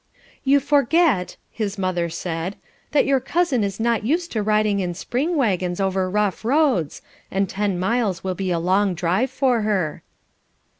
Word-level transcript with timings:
"You 0.43 0.59
forget," 0.59 1.37
his 1.51 1.77
mother 1.77 2.09
said, 2.09 2.55
"that 2.91 3.05
your 3.05 3.19
cousin 3.19 3.63
is 3.63 3.79
not 3.79 4.03
used 4.03 4.31
to 4.31 4.41
riding 4.41 4.79
in 4.79 4.95
spring 4.95 5.35
waggons 5.37 5.79
over 5.79 6.09
rough 6.09 6.43
roads, 6.43 7.03
and 7.29 7.47
ten 7.47 7.77
miles 7.79 8.23
will 8.23 8.33
be 8.33 8.49
a 8.49 8.57
long 8.57 8.95
drive 8.95 9.29
for 9.29 9.61
her." 9.61 10.01